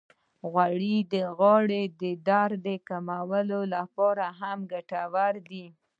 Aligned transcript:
غوړې 0.51 0.97
د 1.13 1.15
غاړې 1.37 1.83
د 2.01 2.03
درد 2.27 2.65
کمولو 2.87 3.59
لپاره 3.75 4.25
هم 4.39 4.59
ګټورې 4.71 5.41
دي. 5.49 5.65